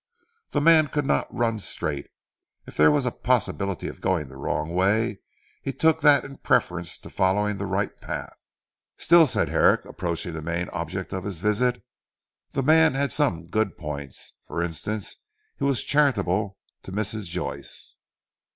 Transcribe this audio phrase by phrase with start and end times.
[0.49, 2.07] The man could not run straight.
[2.65, 5.19] If there was a possibility of going the wrong way,
[5.61, 8.33] he took that in preference to following the right path."
[8.97, 11.83] "Still," said Herrick approaching the main object of his visit,
[12.53, 14.33] "the man had some good points.
[14.47, 15.17] For instance,
[15.59, 17.25] he was charitable to Mrs.
[17.25, 17.97] Joyce."